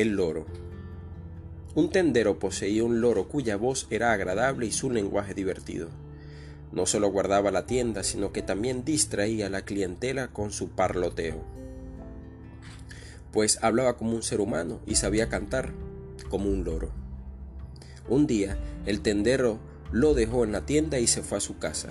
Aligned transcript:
El 0.00 0.16
loro. 0.16 0.46
Un 1.74 1.90
tendero 1.90 2.38
poseía 2.38 2.84
un 2.84 3.02
loro 3.02 3.28
cuya 3.28 3.58
voz 3.58 3.86
era 3.90 4.12
agradable 4.12 4.64
y 4.64 4.72
su 4.72 4.90
lenguaje 4.90 5.34
divertido. 5.34 5.90
No 6.72 6.86
solo 6.86 7.08
guardaba 7.08 7.50
la 7.50 7.66
tienda, 7.66 8.02
sino 8.02 8.32
que 8.32 8.40
también 8.40 8.82
distraía 8.82 9.48
a 9.48 9.50
la 9.50 9.60
clientela 9.60 10.28
con 10.28 10.52
su 10.52 10.70
parloteo. 10.70 11.44
Pues 13.30 13.58
hablaba 13.60 13.98
como 13.98 14.12
un 14.12 14.22
ser 14.22 14.40
humano 14.40 14.80
y 14.86 14.94
sabía 14.94 15.28
cantar 15.28 15.74
como 16.30 16.48
un 16.48 16.64
loro. 16.64 16.92
Un 18.08 18.26
día, 18.26 18.56
el 18.86 19.02
tendero 19.02 19.58
lo 19.92 20.14
dejó 20.14 20.44
en 20.44 20.52
la 20.52 20.64
tienda 20.64 20.98
y 20.98 21.06
se 21.06 21.20
fue 21.20 21.36
a 21.36 21.42
su 21.42 21.58
casa. 21.58 21.90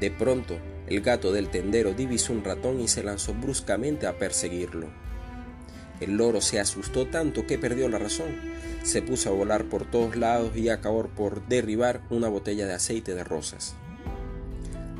De 0.00 0.10
pronto, 0.10 0.56
el 0.86 1.02
gato 1.02 1.32
del 1.32 1.50
tendero 1.50 1.92
divisó 1.92 2.32
un 2.32 2.44
ratón 2.44 2.80
y 2.80 2.88
se 2.88 3.02
lanzó 3.02 3.34
bruscamente 3.34 4.06
a 4.06 4.16
perseguirlo. 4.16 4.88
El 6.02 6.16
loro 6.16 6.40
se 6.40 6.58
asustó 6.58 7.06
tanto 7.06 7.46
que 7.46 7.58
perdió 7.58 7.88
la 7.88 7.98
razón. 7.98 8.34
Se 8.82 9.02
puso 9.02 9.28
a 9.28 9.32
volar 9.32 9.66
por 9.66 9.88
todos 9.88 10.16
lados 10.16 10.56
y 10.56 10.68
acabó 10.68 11.06
por 11.06 11.46
derribar 11.46 12.02
una 12.10 12.28
botella 12.28 12.66
de 12.66 12.72
aceite 12.72 13.14
de 13.14 13.22
rosas. 13.22 13.76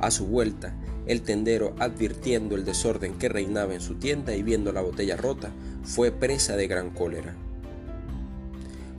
A 0.00 0.12
su 0.12 0.26
vuelta, 0.26 0.76
el 1.06 1.22
tendero, 1.22 1.74
advirtiendo 1.80 2.54
el 2.54 2.64
desorden 2.64 3.18
que 3.18 3.28
reinaba 3.28 3.74
en 3.74 3.80
su 3.80 3.96
tienda 3.96 4.36
y 4.36 4.44
viendo 4.44 4.70
la 4.70 4.80
botella 4.80 5.16
rota, 5.16 5.50
fue 5.82 6.12
presa 6.12 6.56
de 6.56 6.68
gran 6.68 6.90
cólera. 6.90 7.34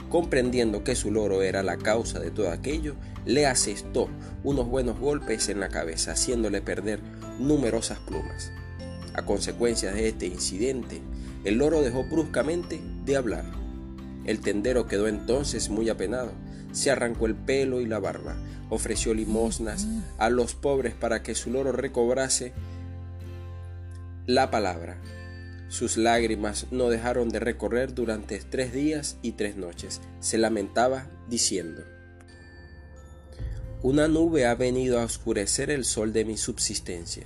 Comprendiendo 0.10 0.84
que 0.84 0.96
su 0.96 1.10
loro 1.10 1.42
era 1.42 1.64
la 1.64 1.78
causa 1.78 2.20
de 2.20 2.32
todo 2.32 2.52
aquello, 2.52 2.96
le 3.26 3.48
asestó 3.48 4.10
unos 4.44 4.68
buenos 4.68 5.00
golpes 5.00 5.48
en 5.48 5.62
la 5.62 5.70
cabeza, 5.70 6.12
haciéndole 6.12 6.62
perder 6.62 7.00
numerosas 7.40 8.00
plumas. 8.00 8.52
A 9.14 9.24
consecuencia 9.24 9.94
de 9.94 10.10
este 10.10 10.26
incidente, 10.26 11.02
el 11.44 11.56
loro 11.56 11.82
dejó 11.82 12.04
bruscamente 12.04 12.82
de 13.06 13.16
hablar. 13.16 13.46
El 14.26 14.40
tendero 14.40 14.88
quedó 14.88 15.08
entonces 15.08 15.70
muy 15.70 15.90
apenado, 15.90 16.32
se 16.72 16.92
arrancó 16.92 17.26
el 17.26 17.36
pelo 17.36 17.82
y 17.82 17.86
la 17.86 18.00
barba, 18.00 18.36
ofreció 18.70 19.14
limosnas 19.14 19.88
a 20.18 20.30
los 20.30 20.56
pobres 20.56 20.94
para 20.94 21.22
que 21.22 21.36
su 21.36 21.52
loro 21.52 21.72
recobrase 21.72 22.54
la 24.26 24.50
palabra. 24.52 24.98
Sus 25.68 25.98
lágrimas 25.98 26.68
no 26.72 26.90
dejaron 26.90 27.30
de 27.30 27.40
recorrer 27.40 27.94
durante 27.94 28.40
tres 28.40 28.74
días 28.74 29.18
y 29.22 29.34
tres 29.34 29.56
noches. 29.58 30.02
Se 30.20 30.38
lamentaba 30.38 31.08
diciendo, 31.28 31.84
Una 33.82 34.08
nube 34.08 34.46
ha 34.46 34.56
venido 34.56 35.00
a 35.00 35.04
oscurecer 35.04 35.72
el 35.72 35.84
sol 35.84 36.14
de 36.14 36.26
mi 36.26 36.38
subsistencia. 36.38 37.26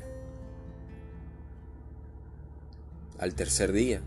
Al 3.20 3.34
tercer 3.34 3.72
día, 3.72 4.02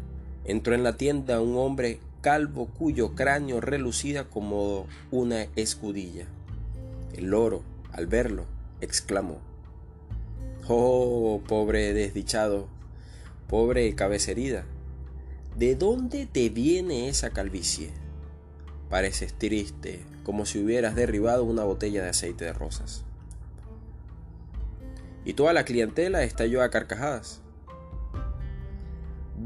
entró 0.44 0.74
en 0.74 0.84
la 0.84 0.96
tienda 0.96 1.40
un 1.40 1.56
hombre 1.56 2.00
calvo 2.20 2.66
cuyo 2.66 3.14
cráneo 3.14 3.60
relucía 3.60 4.24
como 4.28 4.86
una 5.10 5.44
escudilla. 5.56 6.26
El 7.14 7.26
loro, 7.26 7.62
al 7.92 8.06
verlo, 8.06 8.44
exclamó, 8.80 9.38
Oh, 10.68 11.40
pobre 11.48 11.92
desdichado, 11.92 12.68
pobre 13.48 13.92
cabecerida, 13.96 14.64
¿de 15.58 15.74
dónde 15.74 16.26
te 16.26 16.48
viene 16.48 17.08
esa 17.08 17.30
calvicie? 17.30 17.90
Pareces 18.88 19.34
triste, 19.34 20.04
como 20.22 20.46
si 20.46 20.62
hubieras 20.62 20.94
derribado 20.94 21.44
una 21.44 21.64
botella 21.64 22.02
de 22.02 22.10
aceite 22.10 22.44
de 22.44 22.52
rosas. 22.52 23.04
Y 25.24 25.34
toda 25.34 25.52
la 25.52 25.64
clientela 25.64 26.22
estalló 26.22 26.62
a 26.62 26.70
carcajadas. 26.70 27.42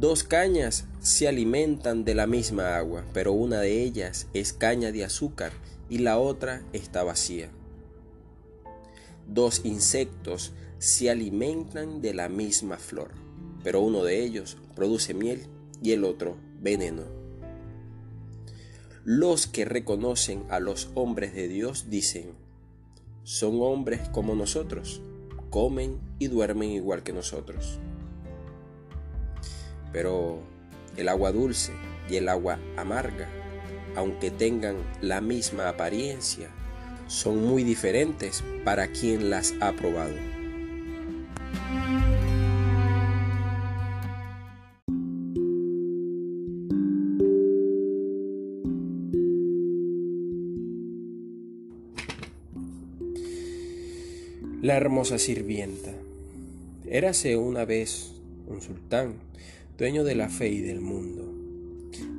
Dos 0.05 0.23
cañas 0.23 0.85
se 1.01 1.29
alimentan 1.29 2.05
de 2.05 2.15
la 2.15 2.27
misma 2.27 2.77
agua, 2.77 3.07
pero 3.15 3.33
una 3.33 3.61
de 3.61 3.83
ellas 3.83 4.27
es 4.35 4.53
caña 4.53 4.93
de 4.93 5.03
azúcar 5.03 5.51
y 5.89 5.97
la 5.97 6.19
otra 6.19 6.63
está 6.75 7.03
vacía. 7.03 7.49
Dos 9.27 9.63
insectos 9.65 10.53
se 10.77 11.09
alimentan 11.09 12.03
de 12.03 12.13
la 12.13 12.29
misma 12.29 12.77
flor, 12.77 13.13
pero 13.63 13.81
uno 13.81 14.05
de 14.05 14.23
ellos 14.23 14.59
produce 14.77 15.15
miel 15.15 15.47
y 15.83 15.93
el 15.93 16.05
otro 16.05 16.37
veneno. 16.61 17.05
Los 19.05 19.47
que 19.47 19.65
reconocen 19.65 20.45
a 20.51 20.61
los 20.61 20.91
hombres 20.93 21.35
de 21.35 21.49
Dios 21.49 21.89
dicen, 21.89 22.35
son 23.23 23.63
hombres 23.63 24.07
como 24.11 24.35
nosotros, 24.35 25.01
comen 25.49 25.99
y 26.19 26.27
duermen 26.27 26.73
igual 26.73 27.03
que 27.03 27.15
nosotros. 27.15 27.81
Pero 29.95 30.41
el 30.97 31.09
agua 31.09 31.31
dulce 31.31 31.73
y 32.11 32.17
el 32.17 32.29
agua 32.29 32.59
amarga, 32.77 33.29
aunque 33.95 34.33
tengan 34.33 34.77
la 35.01 35.21
misma 35.21 35.69
apariencia, 35.69 36.51
son 37.07 37.47
muy 37.47 37.63
diferentes 37.63 38.43
para 38.65 38.89
quien 38.89 39.31
las 39.31 39.55
ha 39.61 39.73
probado. 39.73 40.15
La 54.61 54.77
hermosa 54.77 55.19
sirvienta. 55.19 55.93
Érase 56.89 57.37
una 57.37 57.65
vez 57.65 58.13
un 58.49 58.61
sultán 58.61 59.17
dueño 59.77 60.05
de 60.05 60.15
la 60.15 60.29
fe 60.29 60.51
y 60.51 60.61
del 60.61 60.81
mundo. 60.81 61.35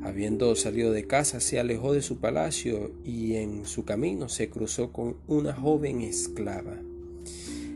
Habiendo 0.03 0.55
salido 0.55 0.91
de 0.91 1.07
casa, 1.07 1.39
se 1.39 1.59
alejó 1.59 1.93
de 1.93 2.01
su 2.01 2.17
palacio 2.17 2.91
y 3.03 3.35
en 3.35 3.65
su 3.65 3.85
camino 3.85 4.29
se 4.29 4.49
cruzó 4.49 4.91
con 4.91 5.15
una 5.27 5.53
joven 5.53 6.01
esclava. 6.01 6.77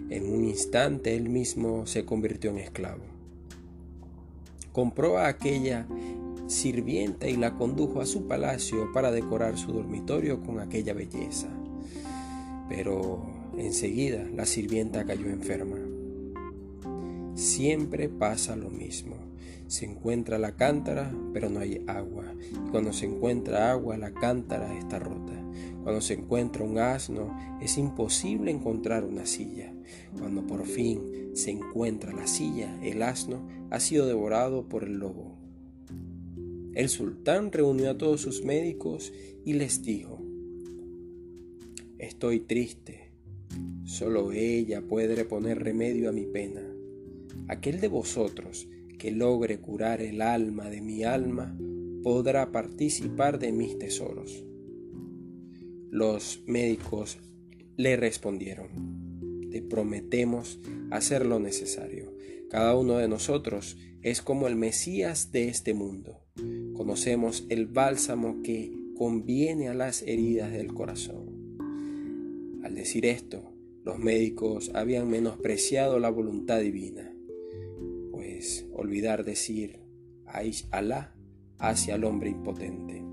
En 0.10 0.32
un 0.32 0.46
instante 0.46 1.16
él 1.16 1.30
mismo 1.30 1.88
se 1.88 2.06
convirtió 2.06 2.52
en 2.52 2.58
esclavo. 2.60 3.04
Compró 4.72 5.18
a 5.18 5.28
aquella 5.28 5.88
sirvienta 6.48 7.30
y 7.30 7.38
la 7.38 7.56
condujo 7.56 8.02
a 8.02 8.06
su 8.06 8.28
palacio 8.28 8.92
para 8.94 9.12
decorar 9.12 9.58
su 9.58 9.72
dormitorio 9.72 10.42
con 10.42 10.60
aquella 10.60 10.94
belleza. 10.94 11.48
Pero 12.68 13.26
enseguida 13.58 14.26
la 14.36 14.46
sirvienta 14.46 15.06
cayó 15.06 15.28
enferma. 15.28 15.78
Siempre 17.36 18.10
pasa 18.10 18.56
lo 18.56 18.70
mismo. 18.70 19.29
Se 19.70 19.86
encuentra 19.86 20.40
la 20.40 20.56
cántara, 20.56 21.16
pero 21.32 21.48
no 21.48 21.60
hay 21.60 21.84
agua. 21.86 22.34
Y 22.42 22.72
cuando 22.72 22.92
se 22.92 23.06
encuentra 23.06 23.72
agua, 23.72 23.98
la 23.98 24.12
cántara 24.12 24.76
está 24.76 24.98
rota. 24.98 25.40
Cuando 25.84 26.02
se 26.02 26.16
encuentra 26.16 26.64
un 26.64 26.80
asno, 26.80 27.38
es 27.62 27.78
imposible 27.78 28.50
encontrar 28.50 29.06
una 29.06 29.28
silla. 29.28 29.72
Cuando 30.18 30.48
por 30.48 30.66
fin 30.66 31.30
se 31.36 31.52
encuentra 31.52 32.12
la 32.14 32.26
silla, 32.26 32.80
el 32.82 33.04
asno 33.04 33.48
ha 33.70 33.80
sido 33.80 34.08
devorado 34.08 34.68
por 34.68 34.86
el 34.86 34.98
lobo. 34.98 35.38
El 36.74 36.90
sultán 36.90 37.52
reunió 37.52 37.92
a 37.92 37.98
todos 38.00 38.22
sus 38.22 38.44
médicos 38.44 39.14
y 39.46 39.54
les 39.54 39.84
dijo, 39.84 40.20
Estoy 42.00 42.40
triste, 42.40 43.12
solo 43.84 44.32
ella 44.32 44.82
puede 44.82 45.26
poner 45.26 45.64
remedio 45.64 46.10
a 46.10 46.12
mi 46.12 46.26
pena. 46.26 46.64
Aquel 47.48 47.80
de 47.82 47.88
vosotros 47.88 48.68
que 49.00 49.12
logre 49.12 49.60
curar 49.60 50.02
el 50.02 50.22
alma 50.22 50.70
de 50.70 50.82
mi 50.82 51.04
alma 51.04 51.58
podrá 52.04 52.52
participar 52.52 53.40
de 53.40 53.52
mis 53.52 53.80
tesoros. 53.80 54.46
Los 55.90 56.44
médicos 56.46 57.18
le 57.78 57.96
respondieron, 57.96 59.50
te 59.50 59.64
prometemos 59.64 60.60
hacer 60.92 61.26
lo 61.26 61.40
necesario. 61.40 62.14
Cada 62.50 62.76
uno 62.76 62.98
de 62.98 63.08
nosotros 63.08 63.78
es 64.02 64.22
como 64.22 64.48
el 64.48 64.56
Mesías 64.56 65.32
de 65.32 65.48
este 65.48 65.74
mundo. 65.74 66.26
Conocemos 66.74 67.46
el 67.50 67.68
bálsamo 67.68 68.42
que 68.44 68.72
conviene 68.98 69.70
a 69.70 69.74
las 69.74 70.02
heridas 70.02 70.52
del 70.52 70.74
corazón. 70.74 71.58
Al 72.64 72.76
decir 72.76 73.06
esto, 73.06 73.54
los 73.84 73.98
médicos 73.98 74.72
habían 74.74 75.10
menospreciado 75.10 76.00
la 76.00 76.10
voluntad 76.10 76.60
divina 76.60 77.09
olvidar 78.74 79.24
decir 79.24 79.82
Aish 80.26 80.68
Alá 80.72 81.16
hacia 81.58 81.96
el 81.96 82.04
hombre 82.04 82.30
impotente. 82.30 83.04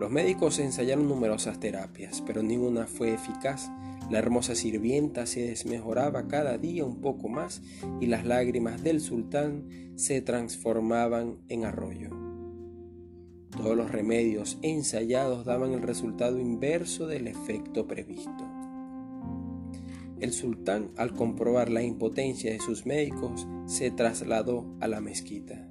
Los 0.00 0.10
médicos 0.12 0.60
ensayaron 0.60 1.08
numerosas 1.08 1.58
terapias, 1.58 2.22
pero 2.24 2.42
ninguna 2.42 2.86
fue 2.86 3.14
eficaz. 3.14 3.68
La 4.10 4.20
hermosa 4.20 4.54
sirvienta 4.54 5.26
se 5.26 5.48
desmejoraba 5.48 6.28
cada 6.28 6.56
día 6.56 6.84
un 6.84 7.00
poco 7.00 7.28
más 7.28 7.62
y 8.00 8.06
las 8.06 8.24
lágrimas 8.24 8.82
del 8.82 9.00
sultán 9.00 9.92
se 9.96 10.20
transformaban 10.20 11.38
en 11.48 11.64
arroyo. 11.64 12.10
Todos 13.50 13.76
los 13.76 13.90
remedios 13.90 14.58
ensayados 14.62 15.44
daban 15.44 15.72
el 15.72 15.82
resultado 15.82 16.38
inverso 16.38 17.08
del 17.08 17.26
efecto 17.26 17.88
previsto. 17.88 18.47
El 20.20 20.32
sultán, 20.32 20.90
al 20.96 21.14
comprobar 21.14 21.70
la 21.70 21.82
impotencia 21.82 22.52
de 22.52 22.60
sus 22.60 22.86
médicos, 22.86 23.46
se 23.66 23.90
trasladó 23.90 24.76
a 24.80 24.88
la 24.88 25.00
mezquita. 25.00 25.68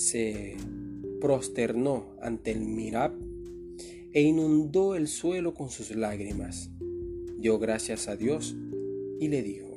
se 0.00 0.56
prosternó 1.20 2.06
ante 2.22 2.52
el 2.52 2.60
Mirab 2.60 3.12
e 4.12 4.22
inundó 4.22 4.94
el 4.94 5.08
suelo 5.08 5.52
con 5.52 5.68
sus 5.68 5.94
lágrimas. 5.94 6.70
Dio 7.38 7.58
gracias 7.58 8.08
a 8.08 8.16
Dios 8.16 8.56
y 9.20 9.28
le 9.28 9.42
dijo, 9.42 9.68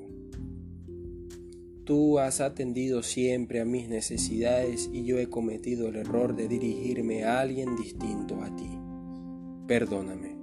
Tú 1.83 2.19
has 2.19 2.39
atendido 2.39 3.03
siempre 3.03 3.59
a 3.59 3.65
mis 3.65 3.89
necesidades 3.89 4.89
y 4.93 5.03
yo 5.03 5.19
he 5.19 5.27
cometido 5.27 5.89
el 5.89 5.97
error 5.97 6.33
de 6.37 6.47
dirigirme 6.47 7.25
a 7.25 7.41
alguien 7.41 7.75
distinto 7.75 8.41
a 8.41 8.55
ti. 8.55 8.69
Perdóname. 9.67 10.42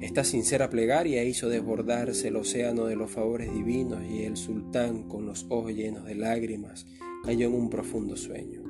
Esta 0.00 0.22
sincera 0.22 0.70
plegaria 0.70 1.24
hizo 1.24 1.48
desbordarse 1.48 2.28
el 2.28 2.36
océano 2.36 2.86
de 2.86 2.94
los 2.94 3.10
favores 3.10 3.52
divinos 3.52 4.00
y 4.08 4.22
el 4.22 4.36
sultán, 4.36 5.08
con 5.08 5.26
los 5.26 5.46
ojos 5.48 5.74
llenos 5.74 6.04
de 6.04 6.14
lágrimas, 6.14 6.86
cayó 7.24 7.48
en 7.48 7.54
un 7.54 7.68
profundo 7.68 8.16
sueño. 8.16 8.62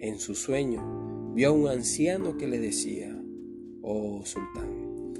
En 0.00 0.18
su 0.18 0.34
sueño 0.34 1.32
vio 1.34 1.50
a 1.50 1.52
un 1.52 1.68
anciano 1.68 2.36
que 2.36 2.48
le 2.48 2.58
decía, 2.58 3.16
Oh 3.80 4.22
sultán, 4.24 5.14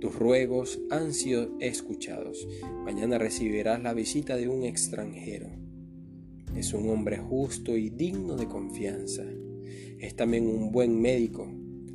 tus 0.00 0.14
ruegos 0.14 0.80
han 0.90 1.12
sido 1.12 1.58
escuchados. 1.58 2.46
Mañana 2.84 3.18
recibirás 3.18 3.82
la 3.82 3.94
visita 3.94 4.36
de 4.36 4.48
un 4.48 4.62
extranjero. 4.62 5.48
Es 6.54 6.72
un 6.72 6.88
hombre 6.88 7.18
justo 7.18 7.76
y 7.76 7.90
digno 7.90 8.36
de 8.36 8.46
confianza. 8.46 9.24
Es 9.98 10.14
también 10.14 10.46
un 10.46 10.70
buen 10.70 11.00
médico. 11.00 11.48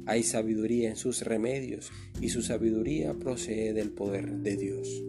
Hay 0.06 0.24
sabiduría 0.24 0.90
en 0.90 0.96
sus 0.96 1.22
remedios 1.22 1.92
y 2.22 2.30
su 2.30 2.42
sabiduría 2.42 3.14
procede 3.14 3.74
del 3.74 3.92
poder 3.92 4.40
de 4.40 4.58
Dios. 4.58 5.04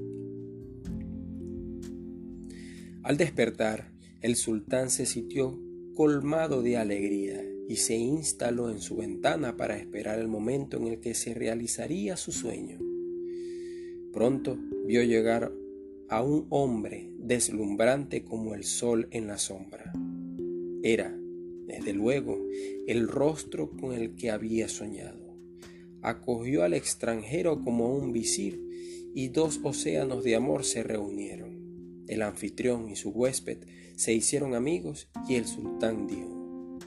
Al 3.02 3.16
despertar, 3.16 3.92
el 4.20 4.36
sultán 4.36 4.90
se 4.90 5.04
sintió 5.04 5.60
colmado 5.94 6.62
de 6.62 6.76
alegría 6.76 7.44
y 7.68 7.76
se 7.76 7.96
instaló 7.96 8.70
en 8.70 8.80
su 8.80 8.96
ventana 8.96 9.56
para 9.56 9.76
esperar 9.76 10.18
el 10.18 10.28
momento 10.28 10.76
en 10.76 10.86
el 10.86 11.00
que 11.00 11.14
se 11.14 11.34
realizaría 11.34 12.16
su 12.16 12.32
sueño. 12.32 12.78
Pronto 14.12 14.58
vio 14.86 15.02
llegar 15.02 15.52
a 16.08 16.22
un 16.22 16.46
hombre 16.50 17.10
deslumbrante 17.18 18.22
como 18.24 18.54
el 18.54 18.64
sol 18.64 19.08
en 19.10 19.26
la 19.26 19.38
sombra. 19.38 19.92
Era, 20.82 21.18
desde 21.76 21.92
luego, 21.92 22.38
el 22.86 23.08
rostro 23.08 23.70
con 23.70 23.92
el 23.92 24.14
que 24.14 24.30
había 24.30 24.68
soñado. 24.68 25.34
Acogió 26.02 26.62
al 26.62 26.74
extranjero 26.74 27.62
como 27.62 27.92
un 27.92 28.12
visir 28.12 28.60
y 29.14 29.28
dos 29.28 29.60
océanos 29.62 30.22
de 30.22 30.36
amor 30.36 30.64
se 30.64 30.82
reunieron. 30.82 32.04
El 32.06 32.22
anfitrión 32.22 32.90
y 32.90 32.96
su 32.96 33.10
huésped 33.10 33.58
se 33.96 34.12
hicieron 34.12 34.54
amigos 34.54 35.08
y 35.28 35.34
el 35.34 35.46
sultán 35.46 36.06
dijo, 36.06 36.78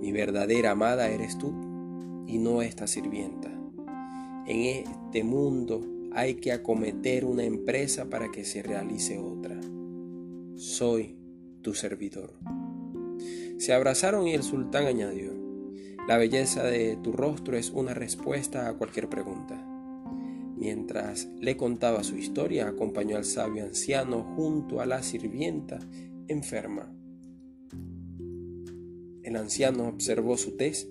mi 0.00 0.12
verdadera 0.12 0.72
amada 0.72 1.10
eres 1.10 1.38
tú 1.38 1.52
y 2.28 2.38
no 2.38 2.62
esta 2.62 2.86
sirvienta. 2.86 3.50
En 4.46 4.86
este 4.86 5.24
mundo 5.24 5.80
hay 6.12 6.34
que 6.34 6.52
acometer 6.52 7.24
una 7.24 7.44
empresa 7.44 8.08
para 8.08 8.30
que 8.30 8.44
se 8.44 8.62
realice 8.62 9.18
otra. 9.18 9.58
Soy 10.56 11.16
tu 11.62 11.74
servidor. 11.74 12.34
Se 13.62 13.72
abrazaron 13.72 14.26
y 14.26 14.34
el 14.34 14.42
sultán 14.42 14.86
añadió, 14.86 15.32
la 16.08 16.18
belleza 16.18 16.64
de 16.64 16.96
tu 16.96 17.12
rostro 17.12 17.56
es 17.56 17.70
una 17.70 17.94
respuesta 17.94 18.68
a 18.68 18.74
cualquier 18.74 19.08
pregunta. 19.08 19.54
Mientras 20.56 21.28
le 21.38 21.56
contaba 21.56 22.02
su 22.02 22.16
historia, 22.16 22.66
acompañó 22.66 23.16
al 23.16 23.24
sabio 23.24 23.62
anciano 23.62 24.24
junto 24.34 24.80
a 24.80 24.86
la 24.86 25.00
sirvienta 25.04 25.78
enferma 26.26 26.92
el 29.32 29.36
anciano 29.36 29.88
observó 29.88 30.36
su 30.36 30.56
test, 30.56 30.88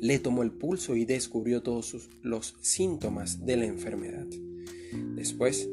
le 0.00 0.18
tomó 0.18 0.42
el 0.42 0.50
pulso 0.50 0.96
y 0.96 1.04
descubrió 1.04 1.62
todos 1.62 2.10
los 2.22 2.56
síntomas 2.60 3.46
de 3.46 3.56
la 3.56 3.66
enfermedad. 3.66 4.26
Después 5.14 5.68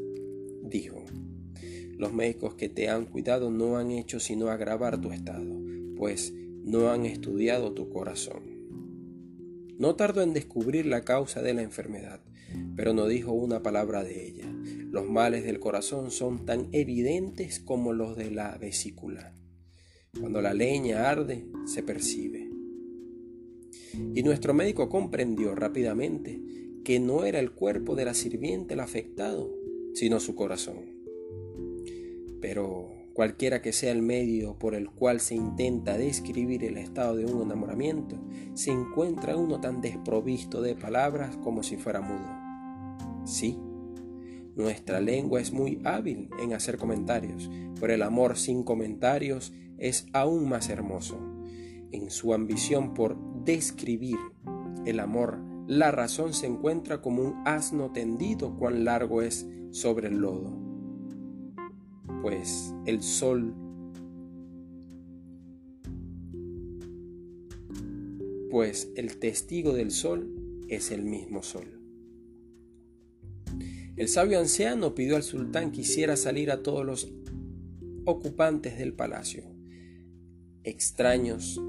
dijo, 0.63 1.03
los 1.97 2.13
médicos 2.13 2.53
que 2.53 2.69
te 2.69 2.89
han 2.89 3.05
cuidado 3.05 3.49
no 3.49 3.77
han 3.77 3.91
hecho 3.91 4.19
sino 4.19 4.49
agravar 4.49 5.01
tu 5.01 5.11
estado, 5.11 5.59
pues 5.95 6.33
no 6.63 6.91
han 6.91 7.05
estudiado 7.05 7.73
tu 7.73 7.89
corazón. 7.89 8.43
No 9.77 9.95
tardó 9.95 10.21
en 10.21 10.33
descubrir 10.33 10.85
la 10.85 11.01
causa 11.01 11.41
de 11.41 11.53
la 11.53 11.61
enfermedad, 11.61 12.21
pero 12.75 12.93
no 12.93 13.07
dijo 13.07 13.31
una 13.31 13.63
palabra 13.63 14.03
de 14.03 14.27
ella. 14.27 14.51
Los 14.91 15.09
males 15.09 15.43
del 15.43 15.59
corazón 15.59 16.11
son 16.11 16.45
tan 16.45 16.67
evidentes 16.71 17.59
como 17.59 17.93
los 17.93 18.15
de 18.15 18.31
la 18.31 18.57
vesícula. 18.57 19.33
Cuando 20.19 20.41
la 20.41 20.53
leña 20.53 21.09
arde, 21.09 21.45
se 21.65 21.83
percibe. 21.83 22.49
Y 24.15 24.23
nuestro 24.23 24.53
médico 24.53 24.89
comprendió 24.89 25.55
rápidamente 25.55 26.41
que 26.83 26.99
no 26.99 27.25
era 27.25 27.39
el 27.39 27.51
cuerpo 27.51 27.95
de 27.95 28.05
la 28.05 28.13
sirviente 28.13 28.73
el 28.73 28.79
afectado, 28.79 29.53
sino 29.93 30.19
su 30.19 30.35
corazón. 30.35 30.96
Pero 32.41 32.89
cualquiera 33.13 33.61
que 33.61 33.73
sea 33.73 33.91
el 33.91 34.01
medio 34.01 34.59
por 34.59 34.75
el 34.75 34.89
cual 34.91 35.19
se 35.19 35.35
intenta 35.35 35.97
describir 35.97 36.63
el 36.63 36.77
estado 36.77 37.15
de 37.15 37.25
un 37.25 37.41
enamoramiento, 37.41 38.15
se 38.53 38.71
encuentra 38.71 39.35
uno 39.35 39.59
tan 39.59 39.81
desprovisto 39.81 40.61
de 40.61 40.75
palabras 40.75 41.35
como 41.37 41.63
si 41.63 41.77
fuera 41.77 42.01
mudo. 42.01 43.25
Sí, 43.25 43.57
nuestra 44.55 44.99
lengua 45.01 45.39
es 45.39 45.51
muy 45.51 45.79
hábil 45.83 46.29
en 46.39 46.53
hacer 46.53 46.77
comentarios, 46.77 47.49
pero 47.79 47.93
el 47.93 48.01
amor 48.01 48.37
sin 48.37 48.63
comentarios 48.63 49.53
es 49.77 50.07
aún 50.13 50.49
más 50.49 50.69
hermoso. 50.69 51.19
En 51.91 52.09
su 52.09 52.33
ambición 52.33 52.93
por 52.93 53.17
describir 53.43 54.17
el 54.85 54.99
amor, 54.99 55.39
la 55.67 55.91
razón 55.91 56.33
se 56.33 56.47
encuentra 56.47 57.01
como 57.01 57.21
un 57.21 57.35
asno 57.45 57.91
tendido 57.91 58.55
cuán 58.57 58.83
largo 58.83 59.21
es 59.21 59.47
sobre 59.71 60.07
el 60.07 60.17
lodo. 60.17 60.66
Pues 62.21 62.73
el 62.85 63.01
sol 63.01 63.53
pues 68.49 68.89
el 68.95 69.17
testigo 69.19 69.73
del 69.73 69.91
sol 69.91 70.33
es 70.67 70.91
el 70.91 71.03
mismo 71.03 71.43
sol. 71.43 71.79
El 73.95 74.07
sabio 74.07 74.39
anciano 74.39 74.95
pidió 74.95 75.15
al 75.15 75.23
sultán 75.23 75.71
que 75.71 75.81
hiciera 75.81 76.15
salir 76.15 76.51
a 76.51 76.61
todos 76.61 76.85
los 76.85 77.11
ocupantes 78.05 78.77
del 78.77 78.93
palacio, 78.93 79.43
extraños 80.63 81.59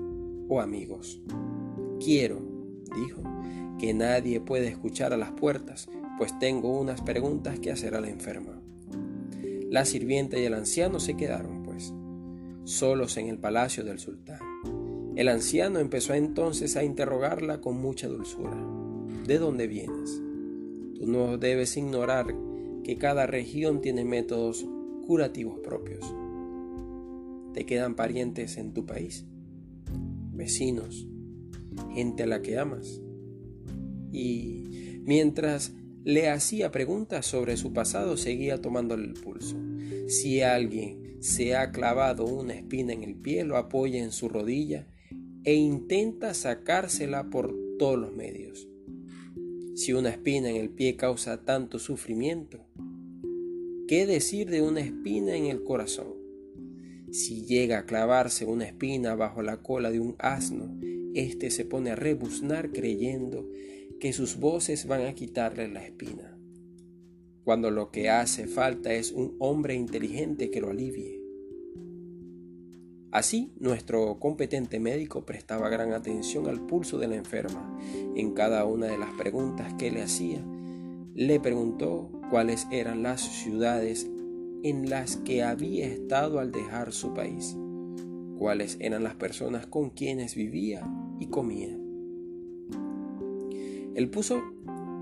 o 0.49 0.61
amigos. 0.61 1.21
Quiero, 2.05 2.41
dijo, 2.95 3.23
que 3.79 3.95
nadie 3.95 4.41
pueda 4.41 4.69
escuchar 4.69 5.13
a 5.13 5.17
las 5.17 5.33
puertas, 5.33 5.89
pues 6.17 6.39
tengo 6.39 6.79
unas 6.79 7.01
preguntas 7.03 7.59
que 7.61 7.71
hacer 7.71 7.95
a 7.95 8.01
la 8.01 8.09
enferma. 8.09 8.58
La 9.71 9.85
sirvienta 9.85 10.39
y 10.39 10.45
el 10.45 10.55
anciano 10.55 10.99
se 10.99 11.17
quedaron, 11.17 11.63
pues, 11.63 11.93
solos 12.65 13.17
en 13.19 13.29
el 13.29 13.39
palacio 13.39 13.85
del 13.85 13.99
sultán. 13.99 14.41
El 15.15 15.29
anciano 15.29 15.79
empezó 15.79 16.15
entonces 16.15 16.77
a 16.77 16.85
interrogarla 16.85 17.61
con 17.61 17.77
mucha 17.81 18.09
dulzura. 18.09 18.57
¿De 19.27 19.39
dónde 19.39 19.67
vienes? 19.67 20.23
Tú 20.95 21.07
no 21.07 21.37
debes 21.37 21.77
ignorar 21.77 22.35
que 22.83 22.97
cada 22.97 23.27
región 23.27 23.83
tiene 23.83 24.05
métodos 24.05 24.65
curativos 25.07 25.59
propios. 25.59 26.05
¿Te 27.53 27.67
quedan 27.67 27.95
parientes 27.95 28.57
en 28.57 28.73
tu 28.73 28.87
país? 28.87 29.27
Vecinos, 30.33 31.07
gente 31.93 32.23
a 32.23 32.27
la 32.27 32.41
que 32.41 32.59
amas. 32.59 33.03
Y 34.13 35.01
mientras 35.03 35.75
le 36.09 36.31
hacía 36.31 36.71
preguntas 36.71 37.27
sobre 37.27 37.59
su 37.59 37.75
pasado, 37.75 38.17
seguía 38.17 38.63
tomándole 38.63 39.05
el 39.05 39.13
pulso. 39.13 39.59
Si 40.07 40.41
alguien 40.41 41.19
se 41.21 41.55
ha 41.55 41.71
clavado 41.71 42.25
una 42.25 42.55
espina 42.55 42.95
en 42.95 43.03
el 43.03 43.15
pie, 43.15 43.45
lo 43.45 43.59
apoya 43.59 44.03
en 44.03 44.11
su 44.11 44.31
rodilla 44.31 44.87
e 45.45 45.53
intenta 45.53 46.33
sacársela 46.33 47.29
por 47.29 47.55
todos 47.79 47.99
los 47.99 48.17
medios. 48.17 48.67
Si 49.75 49.93
una 49.93 50.09
espina 50.09 50.49
en 50.49 50.57
el 50.57 50.71
pie 50.71 50.97
causa 50.97 51.45
tanto 51.45 51.79
sufrimiento, 51.79 52.65
¿qué 53.87 54.07
decir 54.07 54.49
de 54.49 54.63
una 54.63 54.81
espina 54.81 55.37
en 55.37 55.45
el 55.45 55.63
corazón? 55.63 56.15
Si 57.13 57.45
llega 57.45 57.81
a 57.81 57.85
clavarse 57.85 58.47
una 58.47 58.65
espina 58.65 59.15
bajo 59.15 59.43
la 59.43 59.59
cola 59.59 59.91
de 59.91 60.01
un 60.01 60.17
asno, 60.19 60.75
éste 61.13 61.51
se 61.51 61.67
pone 61.67 61.91
a 61.91 61.97
rebuznar 61.97 62.73
creyendo 62.73 63.47
que 64.01 64.13
sus 64.13 64.39
voces 64.39 64.87
van 64.87 65.07
a 65.07 65.15
quitarle 65.15 65.69
la 65.69 65.85
espina, 65.85 66.39
cuando 67.45 67.71
lo 67.71 67.91
que 67.91 68.11
hace 68.11 68.47
falta 68.47 68.93
es 68.93 69.11
un 69.11 69.37
hombre 69.39 69.75
inteligente 69.75 70.51
que 70.51 70.61
lo 70.61 70.71
alivie. 70.71 71.21
Así, 73.11 73.53
nuestro 73.59 74.19
competente 74.21 74.79
médico 74.81 75.25
prestaba 75.25 75.71
gran 75.71 75.95
atención 75.95 76.47
al 76.47 76.61
pulso 76.67 76.99
de 76.99 77.09
la 77.09 77.17
enferma. 77.17 77.79
En 78.15 78.35
cada 78.35 78.67
una 78.67 78.87
de 78.87 78.99
las 78.99 79.13
preguntas 79.15 79.73
que 79.75 79.91
le 79.91 80.03
hacía, 80.03 80.45
le 81.15 81.41
preguntó 81.41 82.11
cuáles 82.31 82.67
eran 82.71 83.03
las 83.03 83.23
ciudades 83.23 84.09
en 84.63 84.91
las 84.91 85.17
que 85.17 85.43
había 85.43 85.87
estado 85.87 86.39
al 86.39 86.53
dejar 86.53 86.93
su 86.93 87.15
país, 87.15 87.57
cuáles 88.37 88.77
eran 88.81 89.05
las 89.05 89.15
personas 89.15 89.67
con 89.67 89.89
quienes 89.91 90.35
vivía 90.35 90.87
y 91.19 91.29
comía. 91.29 91.78
El 93.99 94.11
puso 94.11 94.41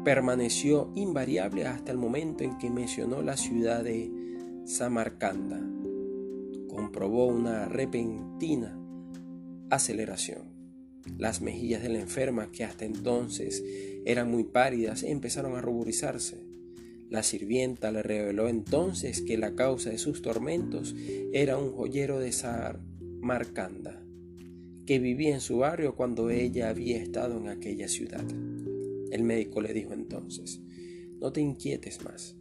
permaneció 0.07 0.91
invariable 0.95 1.67
hasta 1.67 1.93
el 1.93 1.99
momento 1.99 2.45
en 2.45 2.57
que 2.57 2.71
mencionó 2.71 3.21
la 3.21 3.37
ciudad 3.37 3.85
de 3.85 4.11
Samarcanda. 4.65 5.61
Comprobó 6.67 7.27
una 7.27 7.67
repentina 7.67 8.81
aceleración. 9.69 10.45
Las 11.19 11.43
mejillas 11.43 11.83
de 11.83 11.91
la 11.91 12.01
enferma, 12.01 12.51
que 12.51 12.65
hasta 12.65 12.87
entonces 12.87 13.63
eran 14.07 14.31
muy 14.31 14.45
pálidas, 14.45 15.03
empezaron 15.03 15.57
a 15.57 15.61
ruborizarse. 15.61 16.47
La 17.11 17.23
sirvienta 17.23 17.93
le 17.93 18.03
reveló 18.03 18.49
entonces 18.49 19.21
que 19.21 19.37
la 19.37 19.55
causa 19.55 19.91
de 19.91 19.99
sus 19.99 20.23
tormentos 20.23 20.97
era 21.35 21.59
un 21.59 21.71
joyero 21.71 22.19
de 22.19 22.33
Samarcanda, 22.33 24.03
que 24.87 24.99
vivía 25.01 25.35
en 25.35 25.43
su 25.43 25.59
barrio 25.59 25.97
cuando 25.97 26.31
ella 26.31 26.71
había 26.71 26.97
estado 26.97 27.37
en 27.37 27.49
aquella 27.49 27.89
ciudad. 27.89 28.25
El 29.11 29.23
médico 29.23 29.61
le 29.61 29.73
dijo 29.73 29.93
entonces, 29.93 30.61
no 31.21 31.33
te 31.33 31.41
inquietes 31.41 32.05
más. 32.05 32.37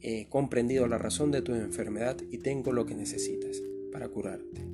He 0.00 0.28
comprendido 0.28 0.86
la 0.86 0.98
razón 0.98 1.30
de 1.30 1.42
tu 1.42 1.54
enfermedad 1.54 2.16
y 2.30 2.38
tengo 2.38 2.72
lo 2.72 2.86
que 2.86 2.94
necesitas 2.94 3.62
para 3.92 4.08
curarte. 4.08 4.66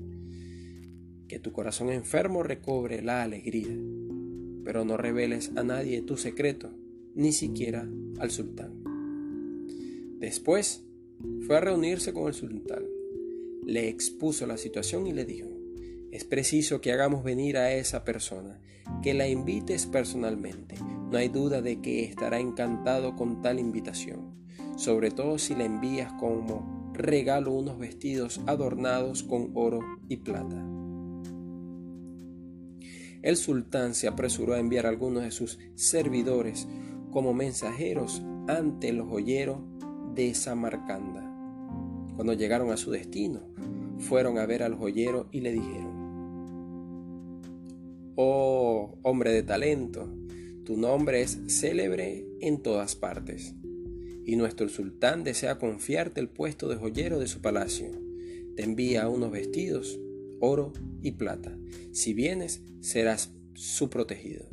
Que 1.28 1.40
tu 1.40 1.52
corazón 1.52 1.90
enfermo 1.90 2.42
recobre 2.42 3.02
la 3.02 3.22
alegría, 3.22 3.76
pero 4.64 4.84
no 4.84 4.96
reveles 4.96 5.50
a 5.56 5.64
nadie 5.64 6.02
tu 6.02 6.16
secreto, 6.16 6.70
ni 7.14 7.32
siquiera 7.32 7.88
al 8.18 8.30
sultán. 8.30 8.84
Después 10.20 10.84
fue 11.46 11.56
a 11.56 11.60
reunirse 11.60 12.12
con 12.12 12.28
el 12.28 12.34
sultán. 12.34 12.84
Le 13.64 13.88
expuso 13.88 14.46
la 14.46 14.56
situación 14.56 15.06
y 15.08 15.12
le 15.12 15.24
dijo, 15.24 15.48
es 16.12 16.24
preciso 16.24 16.80
que 16.80 16.92
hagamos 16.92 17.24
venir 17.24 17.56
a 17.56 17.74
esa 17.74 18.04
persona, 18.04 18.60
que 19.02 19.12
la 19.12 19.28
invites 19.28 19.86
personalmente. 19.86 20.76
No 21.10 21.18
hay 21.18 21.28
duda 21.28 21.62
de 21.62 21.80
que 21.80 22.04
estará 22.04 22.40
encantado 22.40 23.14
con 23.14 23.42
tal 23.42 23.58
invitación, 23.58 24.34
sobre 24.76 25.10
todo 25.10 25.38
si 25.38 25.54
le 25.54 25.64
envías 25.64 26.12
como 26.14 26.92
regalo 26.92 27.52
unos 27.52 27.78
vestidos 27.78 28.40
adornados 28.46 29.22
con 29.22 29.50
oro 29.54 29.80
y 30.08 30.16
plata. 30.18 30.64
El 33.22 33.36
sultán 33.36 33.94
se 33.94 34.08
apresuró 34.08 34.54
a 34.54 34.58
enviar 34.58 34.86
a 34.86 34.88
algunos 34.88 35.22
de 35.22 35.30
sus 35.30 35.58
servidores 35.74 36.68
como 37.10 37.34
mensajeros 37.34 38.22
ante 38.46 38.88
el 38.88 39.00
joyero 39.02 39.64
de 40.14 40.34
Samarcanda. 40.34 41.22
Cuando 42.14 42.32
llegaron 42.32 42.70
a 42.70 42.76
su 42.76 42.90
destino, 42.90 43.40
fueron 43.98 44.38
a 44.38 44.46
ver 44.46 44.62
al 44.62 44.74
joyero 44.74 45.28
y 45.32 45.40
le 45.40 45.52
dijeron, 45.52 45.96
Oh 48.14 48.96
hombre 49.02 49.32
de 49.32 49.42
talento, 49.42 50.08
tu 50.66 50.76
nombre 50.76 51.22
es 51.22 51.38
célebre 51.46 52.26
en 52.40 52.60
todas 52.60 52.96
partes, 52.96 53.54
y 54.24 54.34
nuestro 54.34 54.68
sultán 54.68 55.22
desea 55.22 55.58
confiarte 55.58 56.20
el 56.20 56.28
puesto 56.28 56.68
de 56.68 56.74
joyero 56.74 57.20
de 57.20 57.28
su 57.28 57.40
palacio. 57.40 57.92
Te 58.56 58.64
envía 58.64 59.08
unos 59.08 59.30
vestidos, 59.30 60.00
oro 60.40 60.72
y 61.02 61.12
plata. 61.12 61.56
Si 61.92 62.14
vienes, 62.14 62.62
serás 62.80 63.32
su 63.54 63.88
protegido. 63.88 64.44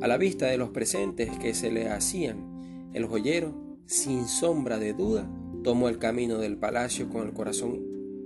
A 0.00 0.08
la 0.08 0.16
vista 0.16 0.46
de 0.46 0.56
los 0.56 0.70
presentes 0.70 1.30
que 1.38 1.52
se 1.52 1.70
le 1.70 1.88
hacían, 1.88 2.90
el 2.94 3.04
joyero, 3.04 3.78
sin 3.84 4.26
sombra 4.28 4.78
de 4.78 4.94
duda, 4.94 5.30
tomó 5.62 5.90
el 5.90 5.98
camino 5.98 6.38
del 6.38 6.56
palacio 6.56 7.10
con 7.10 7.26
el 7.26 7.34
corazón 7.34 7.80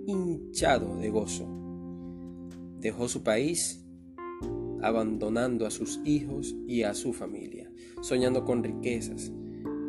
hinchado 0.06 0.96
de 0.96 1.10
gozo. 1.10 1.48
Dejó 2.78 3.08
su 3.08 3.24
país, 3.24 3.85
abandonando 4.86 5.66
a 5.66 5.70
sus 5.70 6.00
hijos 6.04 6.56
y 6.66 6.82
a 6.82 6.94
su 6.94 7.12
familia, 7.12 7.70
soñando 8.02 8.44
con 8.44 8.62
riquezas, 8.62 9.32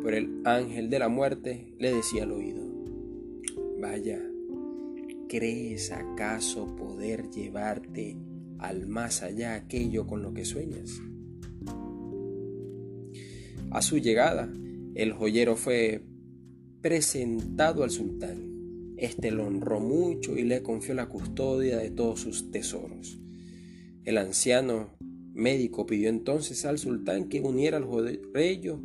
pero 0.02 0.16
el 0.16 0.40
ángel 0.44 0.90
de 0.90 0.98
la 0.98 1.08
muerte 1.08 1.74
le 1.78 1.94
decía 1.94 2.24
al 2.24 2.32
oído, 2.32 2.62
vaya, 3.80 4.20
¿crees 5.28 5.92
acaso 5.92 6.74
poder 6.76 7.30
llevarte 7.30 8.16
al 8.58 8.86
más 8.86 9.22
allá 9.22 9.54
aquello 9.54 10.06
con 10.06 10.22
lo 10.22 10.32
que 10.32 10.44
sueñas? 10.44 11.00
A 13.70 13.82
su 13.82 13.98
llegada, 13.98 14.50
el 14.94 15.12
joyero 15.12 15.54
fue 15.54 16.02
presentado 16.80 17.84
al 17.84 17.90
sultán. 17.90 18.94
Este 18.96 19.30
lo 19.30 19.46
honró 19.46 19.78
mucho 19.78 20.36
y 20.36 20.42
le 20.42 20.62
confió 20.62 20.94
la 20.94 21.08
custodia 21.08 21.76
de 21.76 21.90
todos 21.90 22.20
sus 22.20 22.50
tesoros. 22.50 23.20
El 24.08 24.16
anciano 24.16 24.88
médico 25.34 25.84
pidió 25.84 26.08
entonces 26.08 26.64
al 26.64 26.78
sultán 26.78 27.28
que 27.28 27.42
uniera 27.42 27.76
al 27.76 27.84
joreyo, 27.84 28.80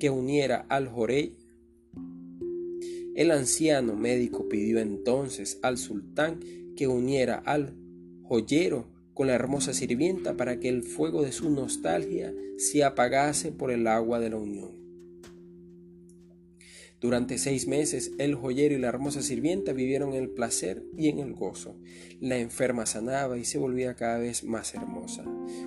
que 0.00 0.08
uniera 0.08 0.64
al 0.70 0.88
jorey. 0.88 1.36
El 3.14 3.30
anciano 3.30 3.94
médico 3.94 4.48
pidió 4.48 4.78
entonces 4.78 5.58
al 5.60 5.76
sultán 5.76 6.40
que 6.76 6.88
uniera 6.88 7.34
al 7.34 7.74
joyero 8.22 8.86
con 9.12 9.26
la 9.26 9.34
hermosa 9.34 9.74
sirvienta 9.74 10.38
para 10.38 10.58
que 10.58 10.70
el 10.70 10.82
fuego 10.82 11.22
de 11.22 11.32
su 11.32 11.50
nostalgia 11.50 12.32
se 12.56 12.84
apagase 12.84 13.52
por 13.52 13.70
el 13.70 13.86
agua 13.86 14.18
de 14.18 14.30
la 14.30 14.38
unión. 14.38 14.75
Durante 17.06 17.38
seis 17.38 17.68
meses 17.68 18.10
el 18.18 18.34
joyero 18.34 18.74
y 18.74 18.80
la 18.80 18.88
hermosa 18.88 19.22
sirvienta 19.22 19.72
vivieron 19.72 20.08
en 20.14 20.24
el 20.24 20.28
placer 20.28 20.82
y 20.98 21.08
en 21.08 21.20
el 21.20 21.34
gozo. 21.34 21.76
La 22.18 22.36
enferma 22.36 22.84
sanaba 22.84 23.38
y 23.38 23.44
se 23.44 23.58
volvía 23.58 23.94
cada 23.94 24.18
vez 24.18 24.42
más 24.42 24.74
hermosa. 24.74 25.22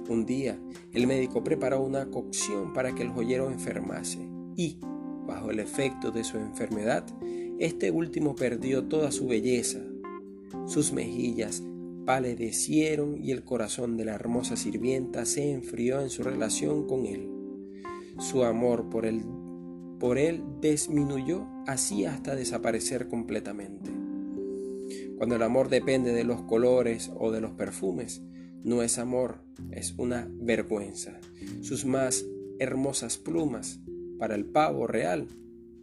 Un 0.10 0.26
día 0.26 0.60
el 0.92 1.08
médico 1.08 1.42
preparó 1.42 1.80
una 1.80 2.10
cocción 2.10 2.74
para 2.74 2.94
que 2.94 3.04
el 3.04 3.12
joyero 3.12 3.50
enfermase 3.50 4.20
y, 4.58 4.80
bajo 5.26 5.50
el 5.50 5.62
efecto 5.62 6.12
de 6.12 6.26
su 6.26 6.36
enfermedad, 6.36 7.06
este 7.58 7.90
último 7.90 8.36
perdió 8.36 8.90
toda 8.90 9.10
su 9.10 9.26
belleza. 9.26 9.80
Sus 10.68 10.92
mejillas 10.92 11.64
palidecieron 12.06 13.24
y 13.24 13.32
el 13.32 13.46
corazón 13.46 13.96
de 13.96 14.04
la 14.04 14.16
hermosa 14.16 14.58
sirvienta 14.58 15.24
se 15.24 15.54
enfrió 15.54 16.02
en 16.02 16.10
su 16.10 16.22
relación 16.22 16.86
con 16.86 17.06
él. 17.06 17.30
Su 18.20 18.44
amor 18.44 18.90
por 18.90 19.06
el 19.06 19.22
por 20.00 20.18
él 20.18 20.44
disminuyó 20.62 21.48
así 21.68 22.06
hasta 22.06 22.36
desaparecer 22.36 23.08
completamente. 23.08 23.92
Cuando 25.18 25.36
el 25.36 25.44
amor 25.44 25.70
depende 25.70 26.14
de 26.14 26.24
los 26.24 26.42
colores 26.44 27.12
o 27.18 27.32
de 27.32 27.42
los 27.42 27.52
perfumes, 27.52 28.22
no 28.64 28.84
es 28.84 28.98
amor, 28.98 29.44
es 29.72 29.94
una 29.98 30.30
vergüenza. 30.32 31.20
Sus 31.62 31.86
más 31.86 32.26
hermosas 32.60 33.18
plumas 33.18 33.80
para 34.18 34.36
el 34.36 34.46
pavo 34.46 34.88
real 34.88 35.28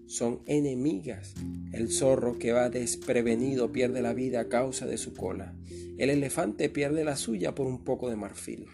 son 0.06 0.40
enemigas. 0.46 1.34
El 1.72 1.90
zorro 1.90 2.38
que 2.38 2.52
va 2.52 2.70
desprevenido 2.70 3.72
pierde 3.72 4.02
la 4.02 4.14
vida 4.14 4.40
a 4.40 4.48
causa 4.48 4.86
de 4.86 4.98
su 4.98 5.12
cola. 5.14 5.54
El 5.98 6.10
elefante 6.10 6.68
pierde 6.68 7.04
la 7.04 7.16
suya 7.16 7.54
por 7.54 7.66
un 7.66 7.84
poco 7.84 8.08
de 8.08 8.16
marfil. 8.16 8.66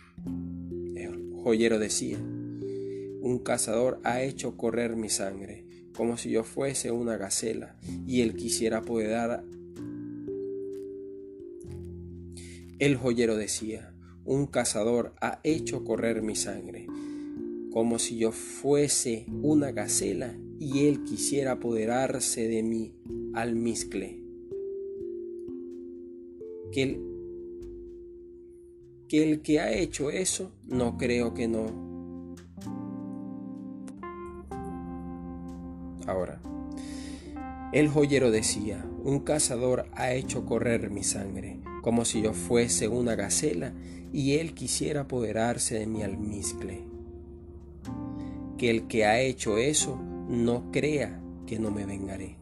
El 0.95 1.33
joyero 1.43 1.79
decía, 1.79 2.19
un 3.23 3.38
cazador 3.38 4.00
ha 4.02 4.21
hecho 4.21 4.57
correr 4.57 4.97
mi 4.97 5.09
sangre, 5.09 5.64
como 5.95 6.17
si 6.17 6.31
yo 6.31 6.43
fuese 6.43 6.91
una 6.91 7.17
gacela, 7.17 7.76
y 8.05 8.21
él 8.21 8.35
quisiera 8.35 8.79
apoderar. 8.79 9.45
El 12.81 12.97
joyero 12.97 13.37
decía, 13.37 13.95
un 14.25 14.47
cazador 14.47 15.14
ha 15.21 15.38
hecho 15.45 15.85
correr 15.85 16.21
mi 16.23 16.35
sangre, 16.35 16.88
como 17.71 18.00
si 18.00 18.19
yo 18.19 18.33
fuese 18.33 19.25
una 19.41 19.71
gacela, 19.71 20.37
y 20.59 20.88
él 20.88 21.05
quisiera 21.05 21.52
apoderarse 21.52 22.49
de 22.49 22.64
mi 22.64 22.93
almizcle. 23.35 24.21
Que 26.73 26.83
el, 26.83 27.00
que 29.07 29.31
el 29.31 29.43
que 29.43 29.61
ha 29.61 29.73
hecho 29.73 30.11
eso, 30.11 30.50
no 30.67 30.99
creo 30.99 31.35
que 31.35 31.47
no 31.47 31.92
Ahora, 36.07 36.41
el 37.73 37.89
joyero 37.89 38.31
decía, 38.31 38.85
un 39.03 39.21
cazador 39.21 39.87
ha 39.95 40.13
hecho 40.13 40.45
correr 40.45 40.91
mi 40.91 41.03
sangre, 41.03 41.61
como 41.83 42.05
si 42.05 42.23
yo 42.23 42.35
fuese 42.35 42.89
una 42.89 43.15
gacela 43.15 43.73
y 44.13 44.35
él 44.35 44.53
quisiera 44.55 45.03
apoderarse 45.03 45.79
de 45.79 45.87
mi 45.87 46.03
almizcle. 46.03 46.83
Que 48.59 48.71
el 48.71 48.87
que 48.89 49.07
ha 49.07 49.21
hecho 49.21 49.57
eso 49.59 49.99
no 50.29 50.71
crea 50.71 51.21
que 51.47 51.59
no 51.59 51.71
me 51.71 51.87
vengaré. 51.87 52.37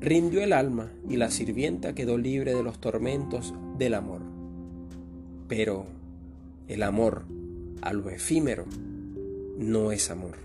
Rindió 0.00 0.42
el 0.42 0.52
alma 0.52 0.92
y 1.08 1.16
la 1.16 1.30
sirvienta 1.30 1.94
quedó 1.94 2.18
libre 2.18 2.54
de 2.54 2.62
los 2.62 2.78
tormentos 2.78 3.54
del 3.78 3.94
amor. 3.94 4.22
Pero 5.48 5.86
el 6.68 6.82
amor 6.82 7.24
a 7.82 7.92
lo 7.92 8.10
efímero 8.10 8.64
no 9.58 9.92
es 9.92 10.10
amor. 10.10 10.36